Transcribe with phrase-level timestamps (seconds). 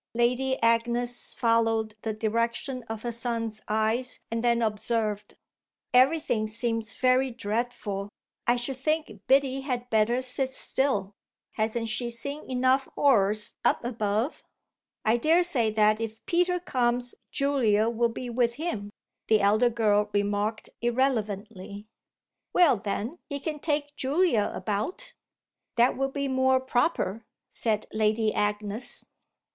[0.15, 5.37] Lady Agnes followed the direction of her son's eyes and then observed:
[5.93, 8.09] "Everything seems very dreadful.
[8.47, 11.13] I should think Biddy had better sit still.
[11.51, 14.43] Hasn't she seen enough horrors up above?"
[15.05, 18.89] "I daresay that if Peter comes Julia'll be with him,"
[19.27, 21.85] the elder girl remarked irrelevantly.
[22.53, 25.13] "Well then he can take Julia about.
[25.75, 29.05] That will be more proper," said Lady Agnes.